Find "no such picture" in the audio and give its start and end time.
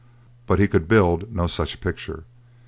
1.31-2.23